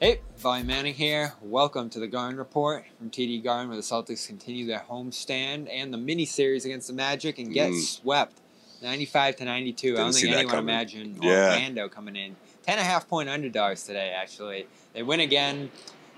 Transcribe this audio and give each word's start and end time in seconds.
Hey, 0.00 0.20
Bobby 0.42 0.64
Manning 0.64 0.94
here. 0.94 1.34
Welcome 1.40 1.88
to 1.90 1.98
the 2.00 2.06
Garden 2.06 2.36
Report 2.36 2.84
from 2.98 3.10
TD 3.10 3.42
Garden, 3.42 3.68
where 3.68 3.76
the 3.76 3.82
Celtics 3.82 4.26
continue 4.26 4.66
their 4.66 4.84
homestand 4.90 5.68
and 5.70 5.92
the 5.92 5.98
mini 5.98 6.24
series 6.26 6.64
against 6.64 6.88
the 6.88 6.92
Magic 6.92 7.38
and 7.38 7.52
get 7.52 7.70
Mm. 7.70 7.80
swept 7.82 8.40
95 8.82 9.36
to 9.36 9.44
92. 9.44 9.88
I 9.88 9.90
Didn't 9.90 10.04
don't 10.04 10.12
think 10.14 10.34
anyone 10.36 10.58
imagined 10.58 11.18
Yeah. 11.22 11.30
Orlando 11.52 11.88
coming 11.88 12.16
in. 12.16 12.36
10 12.66 12.78
and 12.78 13.02
a 13.02 13.06
point 13.06 13.28
underdogs 13.28 13.84
today, 13.84 14.10
actually. 14.10 14.66
They 14.92 15.02
win 15.02 15.20
again. 15.20 15.70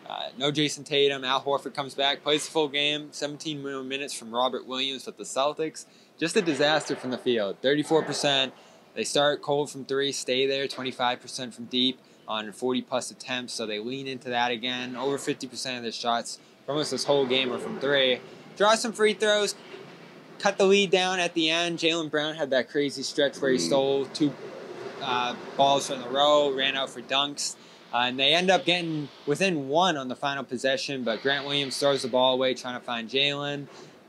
Uh, 0.09 0.31
no 0.39 0.51
Jayson 0.51 0.85
Tatum. 0.85 1.25
Al 1.25 1.43
Horford 1.43 1.75
comes 1.75 1.95
back, 1.95 2.23
plays 2.23 2.45
the 2.45 2.51
full 2.53 2.69
game. 2.69 3.09
17 3.13 3.61
more 3.63 3.83
minutes 3.83 4.15
from 4.15 4.33
Robert 4.35 4.67
Williams 4.67 5.07
with 5.07 5.17
the 5.17 5.25
Celtics. 5.25 5.85
Just 6.19 6.37
a 6.37 6.43
disaster 6.43 6.97
from 6.97 7.11
the 7.11 7.19
field. 7.19 7.61
34%. 7.61 8.53
They 8.95 9.05
start 9.05 9.43
cold 9.43 9.71
from 9.71 9.85
three, 9.85 10.11
stay 10.13 10.47
there, 10.47 10.67
25% 10.67 11.53
from 11.55 11.67
deep 11.67 11.99
on 12.29 12.53
40 12.53 12.83
plus 12.83 13.11
attempts. 13.11 13.55
So 13.55 13.67
they 13.67 13.79
lean 13.79 14.07
into 14.07 14.29
that 14.31 14.51
again. 14.51 14.97
Over 14.97 15.19
50% 15.19 15.77
of 15.77 15.83
their 15.83 15.93
shots 15.93 16.39
for 16.65 16.73
almost 16.73 16.91
this 16.91 17.05
whole 17.05 17.27
game 17.27 17.53
are 17.53 17.59
from 17.59 17.79
three. 17.81 18.21
Draw 18.57 18.75
some 18.77 18.93
free 18.93 19.13
throws, 19.15 19.55
cut 20.39 20.59
the 20.59 20.65
lead 20.67 20.91
down 20.91 21.19
at 21.21 21.35
the 21.35 21.51
end. 21.51 21.79
Jaylen 21.79 22.11
Brown 22.11 22.35
had 22.35 22.51
that 22.51 22.69
crazy 22.71 23.03
stretch 23.03 23.39
where 23.41 23.51
he 23.51 23.59
Mm. 23.59 23.67
stole 23.67 24.05
two 24.07 24.33
uh, 25.03 25.37
balls 25.57 25.87
from 25.89 26.01
the 26.01 26.09
row, 26.09 26.51
ran 26.51 26.75
out 26.75 26.89
for 26.91 27.03
dunks. 27.03 27.55
Uh, 27.93 27.99
and 27.99 28.19
they 28.19 28.35
end 28.35 28.51
up 28.51 28.65
getting 28.65 29.09
within 29.27 29.69
one 29.69 29.97
on 29.97 30.09
the 30.09 30.17
final 30.17 30.43
possession, 30.43 31.05
but 31.05 31.23
Grant 31.23 31.45
Williams 31.47 31.79
throws 31.79 32.03
the 32.03 32.09
ball 32.09 32.35
away 32.35 32.55
trying 32.55 32.79
to 32.79 32.85
find 32.85 33.09
Jaylen. 33.09 33.67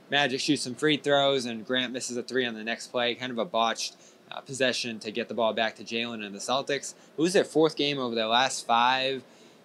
Magic 0.10 0.40
shoots 0.40 0.64
some 0.64 0.74
free 0.76 0.98
throws, 0.98 1.46
and 1.46 1.66
Grant 1.66 1.92
misses 1.94 2.18
a 2.18 2.24
three 2.24 2.46
on 2.46 2.54
the 2.56 2.64
next 2.64 2.88
play. 2.88 3.14
Kind 3.16 3.32
of 3.32 3.38
a 3.38 3.46
botched 3.46 3.96
uh, 4.32 4.42
possession 4.42 5.00
to 5.00 5.12
get 5.12 5.28
the 5.28 5.34
ball 5.34 5.54
back 5.54 5.76
to 5.76 5.84
Jaylen 5.84 6.26
and 6.26 6.34
the 6.34 6.40
Celtics. 6.40 6.94
Lose 7.18 7.34
their 7.34 7.44
fourth 7.44 7.76
game 7.76 7.98
over 7.98 8.16
their 8.16 8.28
last 8.28 8.66
five. 8.66 9.24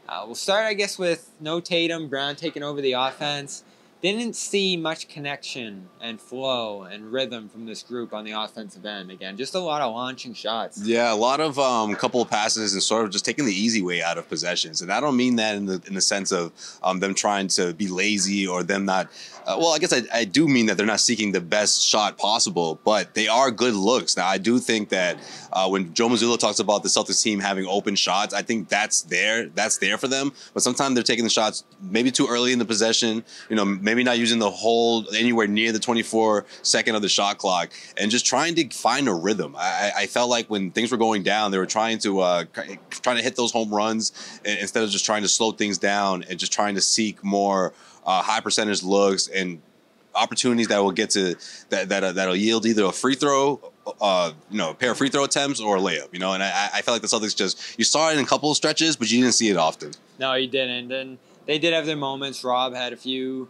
Uh, 0.08 0.22
we'll 0.26 0.34
start, 0.34 0.64
I 0.64 0.74
guess, 0.74 0.98
with 0.98 1.30
no 1.40 1.60
Tatum, 1.60 2.08
Brown 2.08 2.36
taking 2.36 2.62
over 2.62 2.80
the 2.80 2.92
offense. 2.92 3.64
Didn't 4.02 4.34
see 4.34 4.76
much 4.76 5.06
connection 5.06 5.88
and 6.00 6.20
flow 6.20 6.82
and 6.82 7.12
rhythm 7.12 7.48
from 7.48 7.66
this 7.66 7.84
group 7.84 8.12
on 8.12 8.24
the 8.24 8.32
offensive 8.32 8.84
end. 8.84 9.12
Again, 9.12 9.36
just 9.36 9.54
a 9.54 9.60
lot 9.60 9.80
of 9.80 9.94
launching 9.94 10.34
shots. 10.34 10.82
Yeah, 10.82 11.12
a 11.12 11.14
lot 11.14 11.38
of 11.38 11.56
um, 11.56 11.94
couple 11.94 12.20
of 12.20 12.28
passes 12.28 12.72
and 12.72 12.82
sort 12.82 13.04
of 13.04 13.12
just 13.12 13.24
taking 13.24 13.44
the 13.44 13.54
easy 13.54 13.80
way 13.80 14.02
out 14.02 14.18
of 14.18 14.28
possessions, 14.28 14.82
and 14.82 14.92
I 14.92 14.98
don't 14.98 15.16
mean 15.16 15.36
that 15.36 15.54
in 15.54 15.66
the 15.66 15.80
in 15.86 15.94
the 15.94 16.00
sense 16.00 16.32
of 16.32 16.52
um, 16.82 16.98
them 16.98 17.14
trying 17.14 17.46
to 17.48 17.74
be 17.74 17.86
lazy 17.86 18.44
or 18.44 18.64
them 18.64 18.84
not. 18.84 19.08
Uh, 19.46 19.56
well, 19.58 19.72
I 19.72 19.78
guess 19.78 19.92
I, 19.92 20.02
I 20.12 20.24
do 20.24 20.46
mean 20.46 20.66
that 20.66 20.76
they're 20.76 20.86
not 20.86 21.00
seeking 21.00 21.32
the 21.32 21.40
best 21.40 21.82
shot 21.82 22.16
possible, 22.16 22.80
but 22.84 23.14
they 23.14 23.26
are 23.28 23.50
good 23.50 23.74
looks. 23.74 24.16
Now, 24.16 24.28
I 24.28 24.38
do 24.38 24.58
think 24.60 24.88
that 24.90 25.18
uh, 25.52 25.68
when 25.68 25.92
Joe 25.94 26.08
Mazzulla 26.08 26.38
talks 26.38 26.60
about 26.60 26.84
the 26.84 26.88
Celtics 26.88 27.22
team 27.22 27.40
having 27.40 27.66
open 27.66 27.96
shots, 27.96 28.32
I 28.32 28.42
think 28.42 28.68
that's 28.68 29.02
there. 29.02 29.48
That's 29.48 29.78
there 29.78 29.98
for 29.98 30.06
them. 30.08 30.32
But 30.54 30.62
sometimes 30.62 30.94
they're 30.94 31.02
taking 31.02 31.24
the 31.24 31.30
shots 31.30 31.64
maybe 31.80 32.12
too 32.12 32.28
early 32.28 32.52
in 32.52 32.60
the 32.60 32.64
possession. 32.64 33.24
You 33.48 33.56
know, 33.56 33.64
maybe 33.64 33.91
not 34.02 34.18
using 34.18 34.38
the 34.38 34.50
whole 34.50 35.04
anywhere 35.14 35.46
near 35.46 35.72
the 35.72 35.78
24 35.78 36.46
second 36.62 36.94
of 36.94 37.02
the 37.02 37.08
shot 37.08 37.36
clock, 37.38 37.70
and 37.98 38.10
just 38.10 38.24
trying 38.24 38.54
to 38.54 38.68
find 38.70 39.08
a 39.08 39.14
rhythm. 39.14 39.54
I, 39.58 39.92
I- 39.96 40.06
felt 40.06 40.30
like 40.30 40.48
when 40.48 40.70
things 40.70 40.90
were 40.90 40.96
going 40.98 41.22
down, 41.22 41.50
they 41.50 41.58
were 41.58 41.66
trying 41.66 41.98
to 41.98 42.20
uh, 42.20 42.44
trying 42.90 43.16
to 43.18 43.22
hit 43.22 43.36
those 43.36 43.52
home 43.52 43.72
runs 43.74 44.40
instead 44.44 44.82
of 44.82 44.90
just 44.90 45.04
trying 45.04 45.22
to 45.22 45.28
slow 45.28 45.52
things 45.52 45.76
down 45.78 46.24
and 46.28 46.38
just 46.38 46.52
trying 46.52 46.74
to 46.74 46.80
seek 46.80 47.22
more 47.22 47.72
uh, 48.06 48.22
high 48.22 48.40
percentage 48.40 48.82
looks 48.82 49.28
and 49.28 49.60
opportunities 50.14 50.68
that 50.68 50.78
will 50.82 50.92
get 50.92 51.10
to 51.10 51.34
that 51.70 51.88
that 51.88 52.04
uh, 52.04 52.12
that'll 52.12 52.36
yield 52.36 52.66
either 52.66 52.84
a 52.84 52.92
free 52.92 53.14
throw, 53.14 53.58
uh, 54.00 54.32
you 54.50 54.58
know, 54.58 54.70
a 54.70 54.74
pair 54.74 54.90
of 54.92 54.98
free 54.98 55.08
throw 55.08 55.24
attempts 55.24 55.60
or 55.60 55.76
a 55.76 55.80
layup. 55.80 56.08
You 56.12 56.18
know, 56.18 56.32
and 56.34 56.42
I, 56.42 56.68
I 56.74 56.82
felt 56.82 56.94
like 56.96 57.02
the 57.02 57.08
Celtics 57.08 57.36
just 57.36 57.78
you 57.78 57.84
saw 57.84 58.10
it 58.10 58.14
in 58.14 58.18
a 58.24 58.26
couple 58.26 58.50
of 58.50 58.56
stretches, 58.56 58.96
but 58.96 59.10
you 59.10 59.20
didn't 59.22 59.34
see 59.34 59.48
it 59.48 59.56
often. 59.56 59.92
No, 60.18 60.34
you 60.34 60.48
didn't. 60.48 60.92
And 60.92 61.18
they 61.46 61.58
did 61.58 61.72
have 61.72 61.86
their 61.86 61.96
moments. 61.96 62.44
Rob 62.44 62.74
had 62.74 62.92
a 62.92 62.96
few 62.96 63.48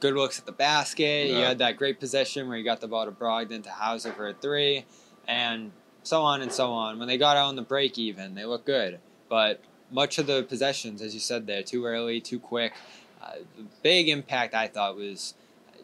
good 0.00 0.14
looks 0.14 0.38
at 0.38 0.46
the 0.46 0.52
basket. 0.52 1.30
Yeah. 1.30 1.48
had 1.48 1.58
that 1.58 1.76
great 1.76 2.00
possession 2.00 2.48
where 2.48 2.56
you 2.56 2.64
got 2.64 2.80
the 2.80 2.88
ball 2.88 3.04
to 3.04 3.12
Brogdon 3.12 3.62
to 3.64 3.70
Hauser 3.70 4.12
for 4.12 4.28
a 4.28 4.34
three, 4.34 4.84
and 5.26 5.72
so 6.02 6.22
on 6.22 6.42
and 6.42 6.52
so 6.52 6.72
on. 6.72 6.98
When 6.98 7.08
they 7.08 7.18
got 7.18 7.36
out 7.36 7.46
on 7.46 7.56
the 7.56 7.62
break, 7.62 7.98
even 7.98 8.34
they 8.34 8.44
looked 8.44 8.66
good, 8.66 8.98
but 9.28 9.60
much 9.90 10.18
of 10.18 10.26
the 10.26 10.42
possessions, 10.42 11.02
as 11.02 11.14
you 11.14 11.20
said 11.20 11.46
there, 11.46 11.62
too 11.62 11.84
early, 11.84 12.20
too 12.20 12.40
quick. 12.40 12.72
Uh, 13.22 13.34
the 13.56 13.64
big 13.82 14.08
impact 14.08 14.54
I 14.54 14.66
thought 14.66 14.96
was 14.96 15.34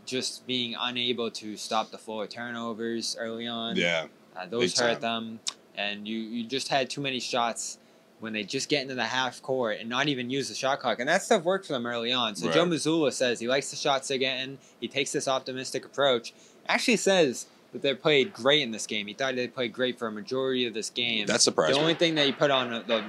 just 0.07 0.47
being 0.47 0.75
unable 0.79 1.31
to 1.31 1.57
stop 1.57 1.91
the 1.91 1.99
flow 1.99 2.23
of 2.23 2.31
turnovers 2.31 3.15
early 3.19 3.47
on. 3.47 3.77
Yeah, 3.77 4.07
Uh, 4.35 4.47
those 4.47 4.79
hurt 4.79 5.01
them, 5.01 5.41
and 5.77 6.09
you, 6.09 6.19
you 6.19 6.45
just 6.45 6.69
had 6.69 6.89
too 6.89 7.01
many 7.01 7.21
shots 7.21 7.79
when 8.21 8.33
they 8.33 8.43
just 8.43 8.69
get 8.69 8.83
into 8.83 8.95
the 8.95 9.05
half 9.05 9.41
court 9.43 9.79
and 9.81 9.89
not 9.89 10.09
even 10.09 10.31
use 10.31 10.49
the 10.49 10.55
shot 10.55 10.81
clock. 10.81 10.99
And 10.99 11.09
that 11.09 11.23
stuff 11.23 11.45
worked 11.45 11.67
for 11.67 11.73
them 11.73 11.87
early 11.87 12.13
on. 12.13 12.35
So 12.35 12.47
Right. 12.47 12.55
Joe 12.55 12.67
Mazzulla 12.67 13.13
says 13.13 13.41
he 13.41 13.49
likes 13.49 13.71
the 13.71 13.77
shots 13.77 14.09
they're 14.09 14.19
getting. 14.19 14.59
He 14.81 14.89
takes 14.89 15.13
this 15.13 15.29
optimistic 15.29 15.85
approach. 15.85 16.33
Actually 16.69 16.97
says 16.97 17.47
that 17.73 17.83
they 17.83 17.95
played 17.95 18.33
great 18.33 18.63
in 18.63 18.71
this 18.71 18.87
game. 18.87 19.07
He 19.07 19.15
thought 19.15 19.37
they 19.37 19.49
played 19.49 19.73
great 19.73 19.99
for 19.99 20.09
a 20.09 20.13
majority 20.13 20.67
of 20.67 20.75
this 20.75 20.91
game. 20.91 21.27
That's 21.27 21.45
surprised 21.45 21.75
The 21.75 21.81
only 21.81 21.95
thing 21.95 22.15
that 22.17 22.27
he 22.27 22.33
put 22.33 22.51
on 22.51 22.71
the 22.71 23.05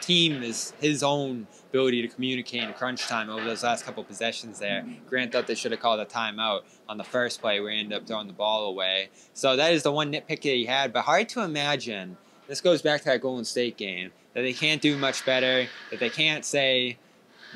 team 0.00 0.42
is 0.42 0.72
his 0.80 1.02
own 1.02 1.46
ability 1.68 2.02
to 2.02 2.08
communicate 2.08 2.62
in 2.62 2.72
crunch 2.72 3.06
time 3.06 3.28
over 3.28 3.44
those 3.44 3.62
last 3.62 3.84
couple 3.84 4.02
possessions 4.02 4.58
there. 4.58 4.84
Grant 5.06 5.32
thought 5.32 5.46
they 5.46 5.54
should 5.54 5.72
have 5.72 5.80
called 5.80 6.00
a 6.00 6.04
timeout 6.04 6.62
on 6.88 6.98
the 6.98 7.04
first 7.04 7.40
play 7.40 7.60
where 7.60 7.70
he 7.70 7.78
ended 7.80 7.96
up 7.96 8.06
throwing 8.06 8.26
the 8.26 8.32
ball 8.32 8.66
away. 8.66 9.10
So 9.34 9.56
that 9.56 9.72
is 9.72 9.82
the 9.82 9.92
one 9.92 10.12
nitpick 10.12 10.28
that 10.28 10.44
he 10.44 10.64
had, 10.64 10.92
but 10.92 11.02
hard 11.02 11.28
to 11.30 11.42
imagine. 11.42 12.16
This 12.50 12.60
goes 12.60 12.82
back 12.82 13.02
to 13.02 13.04
that 13.06 13.20
Golden 13.20 13.44
State 13.44 13.76
game 13.76 14.10
that 14.34 14.42
they 14.42 14.52
can't 14.52 14.82
do 14.82 14.98
much 14.98 15.24
better, 15.24 15.68
that 15.92 16.00
they 16.00 16.10
can't 16.10 16.44
say 16.44 16.98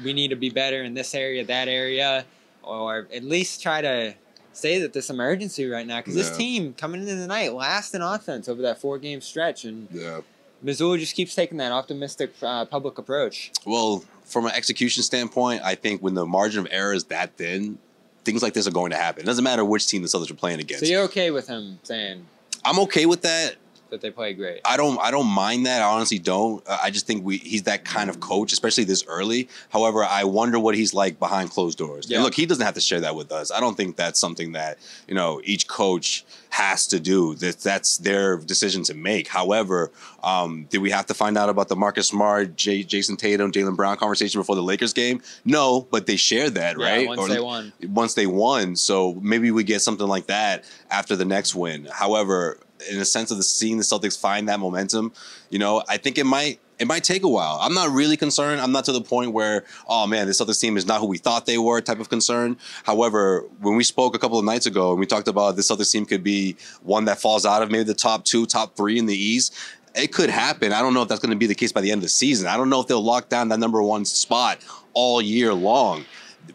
we 0.04 0.12
need 0.12 0.28
to 0.28 0.36
be 0.36 0.50
better 0.50 0.84
in 0.84 0.94
this 0.94 1.16
area, 1.16 1.44
that 1.44 1.66
area, 1.66 2.24
or 2.62 3.08
at 3.12 3.24
least 3.24 3.60
try 3.60 3.80
to 3.80 4.14
say 4.52 4.78
that 4.78 4.92
this 4.92 5.10
emergency 5.10 5.66
right 5.66 5.84
now 5.84 5.98
because 5.98 6.14
this 6.14 6.36
team 6.36 6.74
coming 6.74 7.00
into 7.00 7.16
the 7.16 7.26
night 7.26 7.52
last 7.52 7.92
in 7.92 8.02
offense 8.02 8.48
over 8.48 8.62
that 8.62 8.80
four 8.80 8.98
game 8.98 9.20
stretch 9.20 9.64
and 9.64 9.88
yeah. 9.90 10.20
Mazzulla 10.64 10.96
just 10.96 11.16
keeps 11.16 11.34
taking 11.34 11.58
that 11.58 11.72
optimistic 11.72 12.32
uh, 12.40 12.64
public 12.64 12.96
approach. 12.96 13.50
Well, 13.66 14.04
from 14.22 14.46
an 14.46 14.52
execution 14.52 15.02
standpoint, 15.02 15.62
I 15.64 15.74
think 15.74 16.02
when 16.02 16.14
the 16.14 16.24
margin 16.24 16.60
of 16.60 16.68
error 16.70 16.94
is 16.94 17.02
that 17.06 17.36
thin, 17.36 17.78
things 18.24 18.44
like 18.44 18.54
this 18.54 18.68
are 18.68 18.70
going 18.70 18.92
to 18.92 18.96
happen. 18.96 19.24
It 19.24 19.26
doesn't 19.26 19.42
matter 19.42 19.64
which 19.64 19.88
team 19.88 20.02
the 20.02 20.08
Celtics 20.08 20.30
are 20.30 20.34
playing 20.34 20.60
against. 20.60 20.84
So 20.84 20.88
you're 20.88 21.02
okay 21.02 21.32
with 21.32 21.48
him 21.48 21.80
saying 21.82 22.24
I'm 22.64 22.78
okay 22.78 23.06
with 23.06 23.22
that. 23.22 23.56
That 23.94 24.00
they 24.00 24.10
play 24.10 24.34
great? 24.34 24.60
I 24.64 24.76
don't 24.76 24.98
I 25.00 25.12
don't 25.12 25.28
mind 25.28 25.66
that. 25.66 25.80
I 25.80 25.84
honestly 25.84 26.18
don't. 26.18 26.66
Uh, 26.66 26.78
I 26.82 26.90
just 26.90 27.06
think 27.06 27.24
we 27.24 27.36
he's 27.36 27.62
that 27.62 27.84
kind 27.84 28.10
of 28.10 28.18
coach, 28.18 28.52
especially 28.52 28.82
this 28.82 29.04
early. 29.06 29.48
However, 29.70 30.02
I 30.02 30.24
wonder 30.24 30.58
what 30.58 30.74
he's 30.74 30.92
like 30.92 31.20
behind 31.20 31.50
closed 31.50 31.78
doors. 31.78 32.10
Yeah. 32.10 32.16
And 32.16 32.24
look, 32.24 32.34
he 32.34 32.44
doesn't 32.44 32.64
have 32.64 32.74
to 32.74 32.80
share 32.80 32.98
that 33.02 33.14
with 33.14 33.30
us. 33.30 33.52
I 33.52 33.60
don't 33.60 33.76
think 33.76 33.94
that's 33.94 34.18
something 34.18 34.50
that 34.52 34.78
you 35.06 35.14
know 35.14 35.40
each 35.44 35.68
coach 35.68 36.24
has 36.50 36.88
to 36.88 36.98
do. 36.98 37.36
That 37.36 37.60
that's 37.60 37.98
their 37.98 38.36
decision 38.38 38.82
to 38.84 38.94
make. 38.94 39.28
However, 39.28 39.92
um, 40.24 40.66
did 40.70 40.78
we 40.78 40.90
have 40.90 41.06
to 41.06 41.14
find 41.14 41.38
out 41.38 41.48
about 41.48 41.68
the 41.68 41.76
Marcus 41.76 42.08
Smart, 42.08 42.56
J- 42.56 42.82
Jayson 42.82 43.16
Tatum, 43.16 43.52
Jaylen 43.52 43.76
Brown 43.76 43.96
conversation 43.96 44.40
before 44.40 44.56
the 44.56 44.62
Lakers 44.62 44.92
game? 44.92 45.22
No, 45.44 45.86
but 45.92 46.06
they 46.06 46.16
shared 46.16 46.54
that, 46.54 46.76
Yeah, 46.78 46.84
right? 46.84 47.06
once 47.08 47.20
Or- 47.20 47.28
they 47.28 47.40
won. 47.40 47.72
once 47.90 48.14
they 48.14 48.26
won. 48.26 48.74
So 48.74 49.14
maybe 49.22 49.52
we 49.52 49.62
get 49.62 49.82
something 49.82 50.08
like 50.08 50.26
that 50.26 50.64
after 50.90 51.14
the 51.14 51.24
next 51.24 51.54
win. 51.54 51.86
However, 51.92 52.58
in 52.90 52.98
a 52.98 53.04
sense 53.04 53.30
of 53.30 53.36
the 53.36 53.42
seeing 53.42 53.76
the 53.76 53.84
Celtics 53.84 54.18
find 54.18 54.48
that 54.48 54.60
momentum, 54.60 55.12
you 55.50 55.58
know, 55.58 55.82
I 55.88 55.96
think 55.96 56.18
it 56.18 56.24
might 56.24 56.60
it 56.78 56.88
might 56.88 57.04
take 57.04 57.22
a 57.22 57.28
while. 57.28 57.58
I'm 57.60 57.74
not 57.74 57.90
really 57.90 58.16
concerned. 58.16 58.60
I'm 58.60 58.72
not 58.72 58.84
to 58.86 58.92
the 58.92 59.00
point 59.00 59.32
where, 59.32 59.64
oh 59.86 60.06
man, 60.06 60.26
this 60.26 60.40
Celtics 60.40 60.60
team 60.60 60.76
is 60.76 60.86
not 60.86 61.00
who 61.00 61.06
we 61.06 61.18
thought 61.18 61.46
they 61.46 61.58
were 61.58 61.80
type 61.80 62.00
of 62.00 62.08
concern. 62.08 62.56
However, 62.82 63.44
when 63.60 63.76
we 63.76 63.84
spoke 63.84 64.16
a 64.16 64.18
couple 64.18 64.38
of 64.38 64.44
nights 64.44 64.66
ago 64.66 64.90
and 64.90 64.98
we 64.98 65.06
talked 65.06 65.28
about 65.28 65.56
this 65.56 65.70
Celtics 65.70 65.92
team 65.92 66.04
could 66.04 66.24
be 66.24 66.56
one 66.82 67.04
that 67.04 67.20
falls 67.20 67.46
out 67.46 67.62
of 67.62 67.70
maybe 67.70 67.84
the 67.84 67.94
top 67.94 68.24
two, 68.24 68.46
top 68.46 68.76
three 68.76 68.98
in 68.98 69.06
the 69.06 69.16
East. 69.16 69.54
It 69.94 70.12
could 70.12 70.30
happen. 70.30 70.72
I 70.72 70.80
don't 70.80 70.94
know 70.94 71.02
if 71.02 71.08
that's 71.08 71.20
going 71.20 71.30
to 71.30 71.38
be 71.38 71.46
the 71.46 71.54
case 71.54 71.70
by 71.70 71.80
the 71.80 71.92
end 71.92 72.00
of 72.00 72.02
the 72.02 72.08
season. 72.08 72.48
I 72.48 72.56
don't 72.56 72.68
know 72.68 72.80
if 72.80 72.88
they'll 72.88 73.00
lock 73.00 73.28
down 73.28 73.48
that 73.50 73.60
number 73.60 73.80
one 73.80 74.04
spot 74.04 74.58
all 74.92 75.22
year 75.22 75.54
long 75.54 76.04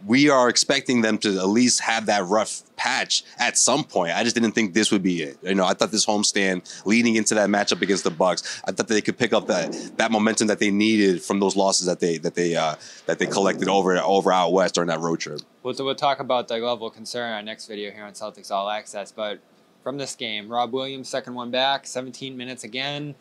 we 0.06 0.30
are 0.30 0.50
expecting 0.50 1.02
them 1.02 1.18
to 1.20 1.38
at 1.40 1.48
least 1.48 1.82
have 1.82 2.06
that 2.08 2.26
rough 2.26 2.64
patch 2.76 3.24
at 3.38 3.58
some 3.58 3.84
point. 3.84 4.12
I 4.16 4.24
just 4.24 4.36
didn't 4.36 4.54
think 4.54 4.74
this 4.74 4.92
would 4.92 5.04
be 5.04 5.22
it. 5.22 5.38
You 5.44 5.56
know, 5.56 5.66
I 5.66 5.74
thought 5.74 5.92
this 5.92 6.06
homestand 6.06 6.86
leading 6.86 7.16
into 7.16 7.36
that 7.36 7.50
matchup 7.50 7.82
against 7.82 8.04
the 8.04 8.12
Bucks, 8.12 8.62
I 8.66 8.72
thought 8.72 8.88
they 8.88 9.02
could 9.02 9.18
pick 9.18 9.34
up 9.34 9.48
that 9.48 9.72
that 9.98 10.12
momentum 10.12 10.48
that 10.48 10.60
they 10.60 10.72
needed 10.72 11.22
from 11.22 11.40
those 11.40 11.56
losses 11.56 11.86
that 11.88 12.00
they 12.00 12.18
that 12.20 12.36
they 12.36 12.56
uh, 12.56 12.76
that 13.06 13.20
they 13.20 13.28
collected 13.28 13.68
over 13.68 13.98
over 13.98 14.32
out 14.32 14.54
west 14.54 14.76
during 14.76 14.88
that 14.88 15.00
road 15.00 15.20
trip. 15.20 15.42
We'll, 15.64 15.76
we'll 15.80 15.96
talk 15.96 16.20
about 16.20 16.48
the 16.48 16.58
level 16.58 16.88
of 16.88 16.94
concern 16.94 17.30
in 17.30 17.34
our 17.36 17.44
next 17.44 17.68
video 17.68 17.92
here 17.92 18.04
on 18.04 18.14
Celtics 18.14 18.52
All 18.52 18.70
Access, 18.70 19.12
but 19.12 19.40
from 19.84 19.98
this 19.98 20.16
game, 20.16 20.50
Rob 20.50 20.74
Williams 20.74 21.10
second 21.10 21.34
one 21.34 21.52
back, 21.52 21.86
17 21.86 22.36
minutes 22.36 22.64
again, 22.64 23.16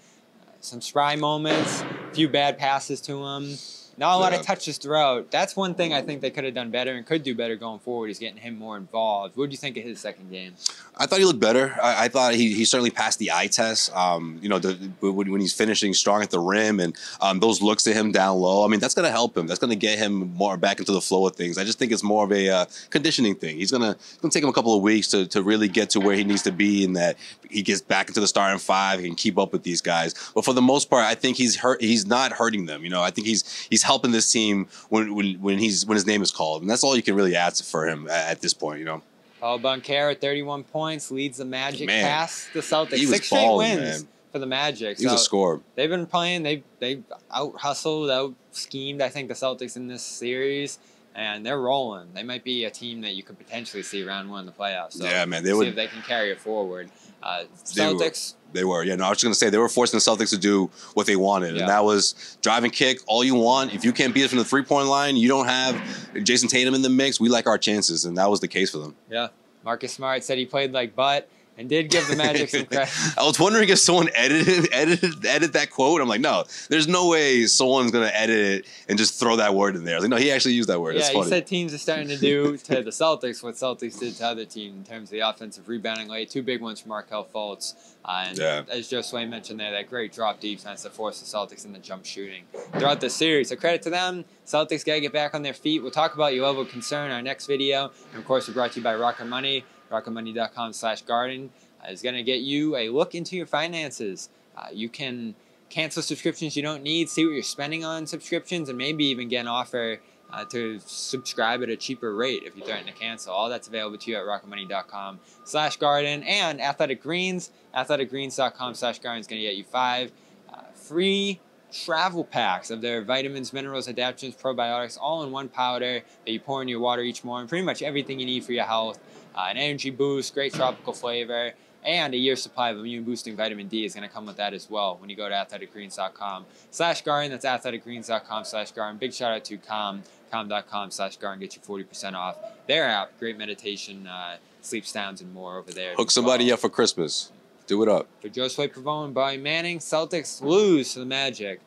some 0.61 0.81
spry 0.81 1.17
moments, 1.17 1.82
a 1.82 2.15
few 2.15 2.29
bad 2.29 2.59
passes 2.59 3.00
to 3.03 3.25
him. 3.25 3.56
Not 3.99 4.15
a 4.15 4.19
lot 4.19 4.33
yeah. 4.33 4.39
of 4.39 4.47
touches 4.47 4.79
throughout. 4.79 5.31
That's 5.33 5.56
one 5.56 5.75
thing 5.75 5.93
I 5.93 6.03
think 6.03 6.21
they 6.21 6.31
could 6.31 6.45
have 6.45 6.55
done 6.55 6.71
better 6.71 6.93
and 6.95 7.05
could 7.05 7.25
do 7.25 7.35
better 7.35 7.56
going 7.56 7.81
forward 7.81 8.11
is 8.11 8.21
getting 8.21 8.41
him 8.41 8.56
more 8.56 8.77
involved. 8.77 9.37
What 9.37 9.47
do 9.47 9.53
you 9.53 9.59
think 9.59 9.77
of 9.77 9.83
his 9.83 9.99
second 9.99 10.31
game? 10.31 10.55
I 10.97 11.06
thought 11.06 11.19
he 11.19 11.25
looked 11.25 11.41
better. 11.41 11.77
I, 11.83 12.05
I 12.05 12.09
thought 12.09 12.35
he, 12.35 12.55
he 12.55 12.65
certainly 12.65 12.91
passed 12.91 13.19
the 13.19 13.33
eye 13.33 13.49
test. 13.49 13.95
Um, 13.97 14.39
you 14.41 14.49
know, 14.49 14.61
the, 14.61 14.75
when, 15.00 15.31
when, 15.33 15.41
he's 15.41 15.53
finishing 15.53 15.95
strong 15.95 16.23
at 16.23 16.31
the 16.31 16.39
rim 16.39 16.79
and 16.79 16.97
um, 17.21 17.41
those 17.41 17.61
looks 17.61 17.83
to 17.85 17.93
him 17.93 18.12
down 18.12 18.39
low. 18.39 18.65
I 18.65 18.69
mean, 18.69 18.79
that's 18.79 18.95
going 18.95 19.06
to 19.06 19.11
help 19.11 19.37
him. 19.37 19.49
That's 19.49 19.59
going 19.59 19.71
to 19.71 19.77
get 19.77 19.99
him 19.99 20.33
more 20.35 20.56
back 20.56 20.79
into 20.79 20.93
the 20.93 21.01
flow 21.01 21.27
of 21.27 21.35
things. 21.35 21.59
I 21.59 21.65
just 21.65 21.79
think 21.79 21.91
it's 21.91 22.05
more 22.05 22.25
of 22.25 22.33
a 22.33 22.49
uh, 22.49 22.67
conditioning 22.91 23.35
thing. 23.35 23.56
He's 23.56 23.73
going 23.73 23.83
to 23.83 24.29
take 24.31 24.44
him 24.44 24.49
a 24.49 24.53
couple 24.53 24.77
of 24.77 24.83
weeks 24.83 25.09
to, 25.09 25.27
to 25.29 25.43
really 25.43 25.69
get 25.69 25.91
to 25.91 26.01
where 26.01 26.15
he 26.15 26.23
needs 26.23 26.43
to 26.43 26.53
be 26.53 26.85
and 26.85 26.94
that 26.97 27.17
he 27.51 27.62
gets 27.62 27.81
back 27.81 28.09
into 28.09 28.21
the 28.21 28.29
starting 28.29 28.59
five 28.59 29.01
and 29.01 29.17
keep 29.17 29.39
up 29.39 29.53
with 29.53 29.65
these 29.65 29.81
guys. 29.81 30.15
But 30.35 30.44
for 30.44 30.55
the 30.55 30.62
most 30.62 30.89
part, 30.89 31.05
I 31.05 31.15
think 31.15 31.37
he's 31.37 31.56
hurt. 31.56 31.81
He's 31.81 32.06
not 32.06 32.33
hurting 32.33 32.67
them. 32.67 32.85
You 32.85 32.91
know, 32.91 33.03
I 33.03 33.11
think 33.11 33.27
he's 33.27 33.67
he's 33.71 33.83
helping 33.88 34.12
this 34.12 34.31
team 34.31 34.67
when 34.90 35.14
when 35.14 35.40
when 35.40 35.58
he's 35.58 35.87
when 35.87 35.96
his 35.96 36.06
name 36.06 36.23
is 36.23 36.31
called, 36.31 36.61
and 36.62 36.70
that's 36.70 36.85
all 36.85 36.94
you 36.94 37.02
can 37.02 37.14
really 37.14 37.35
ask 37.35 37.64
for 37.64 37.88
him 37.88 38.06
at, 38.08 38.32
at 38.32 38.40
this 38.40 38.55
point. 38.55 38.79
You 38.79 38.85
know. 38.85 39.02
Paolo 39.40 39.58
Banchero, 39.58 40.20
31 40.20 40.64
points, 40.64 41.11
leads 41.11 41.38
the 41.38 41.44
Magic 41.44 41.87
man, 41.87 42.05
past 42.05 42.52
the 42.52 42.61
Celtics. 42.61 43.06
Six 43.06 43.26
straight 43.26 43.56
wins 43.56 44.02
man. 44.02 44.08
for 44.32 44.40
the 44.40 44.46
Magic. 44.46 44.99
He 44.99 45.06
was 45.06 45.12
so 45.12 45.17
a 45.17 45.19
score. 45.19 45.61
They've 45.75 45.88
been 45.88 46.06
playing. 46.06 46.43
They 46.43 46.62
they 46.81 47.02
out 47.31 47.56
hustled, 47.56 48.11
out 48.11 48.35
schemed. 48.52 49.00
I 49.00 49.08
think 49.08 49.29
the 49.29 49.35
Celtics 49.35 49.76
in 49.76 49.88
this 49.88 50.02
series 50.02 50.79
and 51.19 51.44
they're 51.44 51.61
rolling. 51.61 52.15
They 52.15 52.23
might 52.23 52.44
be 52.44 52.65
a 52.65 52.70
team 52.70 53.00
that 53.00 53.15
you 53.15 53.25
could 53.25 53.37
potentially 53.37 53.82
see 53.82 54.05
round 54.05 54.31
one 54.31 54.41
in 54.41 54.47
the 54.47 54.53
playoffs. 54.53 54.93
So 54.93 55.05
yeah, 55.05 55.25
man, 55.25 55.43
they 55.43 55.50
see 55.50 55.56
would. 55.56 55.69
if 55.69 55.75
they 55.75 55.88
can 55.88 56.00
carry 56.03 56.31
it 56.31 56.41
forward. 56.41 56.91
Uh, 57.20 57.43
Celtics. 57.65 58.35
They 58.53 58.62
were, 58.62 58.85
they 58.85 58.85
were, 58.85 58.85
yeah. 58.85 58.94
No, 58.94 59.06
I 59.06 59.09
was 59.09 59.17
just 59.19 59.25
gonna 59.25 59.35
say 59.35 59.50
they 59.50 59.59
were 59.59 59.69
forcing 59.69 59.99
the 59.99 60.00
Celtics 60.00 60.31
to 60.31 60.38
do 60.38 60.70
what 60.94 61.09
they 61.09 61.17
wanted, 61.17 61.56
yeah. 61.56 61.62
and 61.62 61.69
that 61.69 61.82
was 61.82 62.38
drive 62.41 62.62
and 62.62 62.73
kick 62.73 63.00
all 63.09 63.25
you 63.25 63.35
want. 63.35 63.75
If 63.75 63.85
you 63.85 63.93
can't 63.93 64.15
beat 64.15 64.23
it 64.23 64.29
from 64.29 64.38
the 64.38 64.44
three 64.44 64.62
point 64.62 64.87
line, 64.87 65.17
you 65.17 65.29
don't 65.29 65.47
have 65.47 65.75
Jayson 66.15 66.49
Tatum 66.49 66.75
in 66.75 66.82
the 66.82 66.88
mix. 66.88 67.19
We 67.19 67.29
like 67.29 67.49
our 67.49 67.59
chances, 67.59 68.05
and 68.05 68.17
that 68.17 68.31
was 68.31 68.38
the 68.38 68.49
case 68.49 68.70
for 68.70 68.79
them. 68.79 68.94
Yeah, 69.11 69.29
Marcus 69.65 69.93
Smart 69.93 70.23
said 70.23 70.38
he 70.38 70.47
played 70.47 70.73
like 70.73 70.94
butt 70.94 71.29
and 71.58 71.69
did 71.69 71.90
give 71.90 72.06
the 72.06 72.16
Magic 72.16 72.49
some 72.49 72.66
credit. 72.66 72.88
I 73.19 73.25
was 73.25 73.38
wondering 73.38 73.69
if 73.69 73.78
someone 73.78 74.08
edited 74.14 74.69
edited 74.72 75.26
edit 75.26 75.52
that 75.55 75.70
quote. 75.70 76.00
I'm 76.00 76.08
like, 76.08 76.20
no, 76.20 76.44
there's 76.70 76.87
no 76.87 77.08
way 77.08 77.46
someone's 77.46 77.90
gonna 77.90 78.10
edit 78.14 78.38
it 78.38 78.66
and 78.88 78.96
just 78.96 79.19
throw 79.19 79.37
that 79.37 79.55
word 79.55 79.76
in 79.76 79.84
there. 79.84 79.96
I 79.96 79.99
was 79.99 80.05
like, 80.05 80.10
no, 80.10 80.16
he 80.16 80.31
actually 80.31 80.55
used 80.55 80.69
that 80.69 80.81
word. 80.81 80.96
Yeah, 80.96 81.10
he 81.10 81.25
said 81.25 81.46
teams 81.46 81.75
are 81.75 81.78
starting 81.78 82.08
to 82.08 82.16
do 82.16 82.56
to 82.56 82.82
the 82.82 82.90
Celtics 82.90 83.43
what 83.43 83.56
Celtics 83.56 83.99
did 83.99 84.14
to 84.16 84.26
other 84.26 84.44
teams 84.44 84.76
in 84.76 84.84
terms 84.84 85.08
of 85.08 85.12
the 85.12 85.20
offensive 85.20 85.69
rebounding 85.69 86.08
late. 86.08 86.31
Two 86.31 86.43
big 86.43 86.62
ones 86.62 86.81
from 86.81 86.90
Markelle 86.90 87.26
Fultz. 87.26 87.75
Uh, 88.05 88.25
and 88.28 88.38
yeah. 88.38 88.62
as 88.70 88.88
Josue 88.88 89.28
mentioned 89.28 89.60
there, 89.60 89.72
that 89.72 89.90
great 89.90 90.12
drop 90.12 90.40
defense 90.40 90.82
that 90.84 90.94
forced 90.94 91.20
the 91.20 91.37
Celtics 91.37 91.66
in 91.66 91.72
the 91.72 91.78
jump 91.78 92.06
shooting 92.06 92.44
throughout 92.72 93.00
the 93.00 93.10
series. 93.10 93.50
So 93.50 93.56
credit 93.56 93.82
to 93.82 93.90
them. 93.90 94.25
Celtics 94.46 94.84
got 94.84 94.94
to 94.94 95.00
get 95.00 95.12
back 95.12 95.34
on 95.34 95.43
their 95.43 95.52
feet. 95.52 95.82
We'll 95.82 95.90
talk 95.90 96.14
about 96.14 96.32
your 96.32 96.46
level 96.46 96.62
of 96.62 96.70
concern 96.70 97.06
in 97.06 97.12
our 97.12 97.20
next 97.20 97.46
video. 97.46 97.90
And 98.12 98.20
of 98.20 98.25
course, 98.25 98.49
we're 98.49 98.55
brought 98.55 98.72
to 98.72 98.81
you 98.81 98.84
by 98.84 98.94
Rocket 98.94 99.26
Money, 99.26 99.64
rocketmoney.com 99.90 100.73
slash 100.73 101.02
garden 101.02 101.50
is 101.88 102.02
going 102.02 102.14
to 102.14 102.23
get 102.23 102.40
you 102.40 102.76
a 102.76 102.88
look 102.88 103.14
into 103.14 103.37
your 103.37 103.46
finances. 103.46 104.29
Uh, 104.56 104.67
you 104.73 104.88
can 104.88 105.35
cancel 105.70 106.02
subscriptions 106.02 106.56
you 106.56 106.62
don't 106.62 106.82
need, 106.82 107.08
see 107.08 107.25
what 107.25 107.32
you're 107.32 107.43
spending 107.43 107.85
on 107.85 108.06
subscriptions, 108.06 108.69
and 108.69 108.79
maybe 108.79 109.05
even 109.06 109.29
get 109.29 109.40
an 109.40 109.49
offer 109.49 110.00
uh, 110.32 110.44
to 110.46 110.79
subscribe 110.81 111.62
at 111.62 111.69
a 111.69 111.76
cheaper 111.76 112.14
rate 112.14 112.43
if 112.44 112.56
you 112.56 112.64
threaten 112.64 112.87
to 112.87 112.93
cancel. 112.93 113.32
All 113.32 113.49
that's 113.49 113.69
available 113.69 113.99
to 113.99 114.11
you 114.11 114.17
at 114.17 114.25
rocketmoney.com 114.25 115.20
slash 115.44 115.76
garden 115.76 116.23
and 116.23 116.61
Athletic 116.61 117.02
Greens. 117.02 117.50
Athleticgreens.com 117.75 118.75
slash 118.75 118.99
garden 118.99 119.20
is 119.20 119.26
going 119.26 119.41
to 119.41 119.46
get 119.46 119.56
you 119.56 119.64
five 119.64 120.12
uh, 120.52 120.62
free 120.75 121.41
travel 121.70 122.25
packs 122.25 122.70
of 122.70 122.81
their 122.81 123.02
vitamins, 123.02 123.52
minerals, 123.52 123.88
adaptogens, 123.88 124.37
probiotics, 124.37 124.99
all 125.00 125.23
in 125.23 125.31
one 125.31 125.49
powder 125.49 126.02
that 126.25 126.32
you 126.32 126.41
pour 126.41 126.62
in 126.62 126.69
your 126.69 126.81
water 126.81 127.02
each 127.02 127.25
morning. 127.25 127.49
Pretty 127.49 127.64
much 127.64 127.82
everything 127.82 128.19
you 128.19 128.26
need 128.26 128.44
for 128.44 128.52
your 128.52 128.64
health. 128.64 128.99
Uh, 129.38 129.46
an 129.50 129.56
energy 129.56 129.90
boost, 129.90 130.35
great 130.35 130.52
tropical 130.52 130.93
flavor 130.93 131.52
and 131.85 132.12
a 132.14 132.17
year's 132.17 132.43
supply 132.43 132.70
of 132.70 132.79
immune 132.79 133.05
boosting 133.05 133.37
vitamin 133.37 133.69
D 133.69 133.85
is 133.85 133.94
going 133.94 134.06
to 134.06 134.12
come 134.12 134.26
with 134.26 134.37
that 134.37 134.52
as 134.52 134.69
well 134.69 134.96
when 134.99 135.08
you 135.08 135.17
go 135.17 135.29
to 135.29 135.35
athleticgreens.com 135.35 136.44
slash 136.70 137.02
garden. 137.02 137.31
That's 137.31 137.44
athleticgreens.com 137.44 138.44
slash 138.44 138.73
garden. 138.73 138.99
Big 138.99 139.12
shout 139.12 139.32
out 139.32 139.44
to 139.46 139.56
Calm, 139.56 140.02
calm.com 140.31 140.90
slash 140.90 141.17
garden. 141.17 141.40
Get 141.40 141.56
you 141.56 141.62
40% 141.62 142.14
off 142.14 142.37
their 142.67 142.85
app. 142.85 143.19
Great 143.19 143.38
meditation, 143.38 144.06
uh, 144.06 144.37
sleep 144.61 144.87
sounds, 144.87 145.20
and 145.20 145.32
more 145.32 145.58
over 145.58 145.73
there. 145.73 145.94
Hook 145.94 146.11
somebody 146.11 146.50
up 146.52 146.58
for 146.58 146.69
Christmas. 146.69 147.32
Do 147.67 147.82
it 147.82 147.88
up. 147.88 148.06
For 148.20 148.29
Josue 148.29 148.73
Pavone 148.73 149.06
and 149.06 149.14
Bobby 149.14 149.37
Manning, 149.37 149.79
Celtics 149.79 150.43
lose 150.43 150.94
to 150.94 151.00
the 151.00 151.06
Magic. 151.06 151.61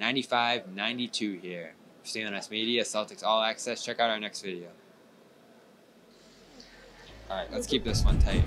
95-92 0.00 1.40
here. 1.40 1.72
For 2.02 2.08
CLNS 2.08 2.50
Media, 2.50 2.84
Celtics 2.84 3.24
All 3.24 3.42
Access. 3.42 3.84
Check 3.84 3.98
out 3.98 4.10
our 4.10 4.20
next 4.20 4.42
video. 4.42 4.68
All 7.30 7.36
right, 7.36 7.52
let's 7.52 7.66
keep 7.66 7.84
this 7.84 8.04
one 8.04 8.18
tight. 8.20 8.42